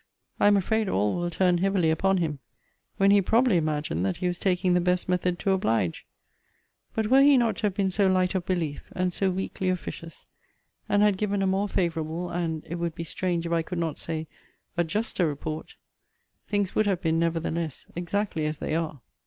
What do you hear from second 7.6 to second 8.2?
have been so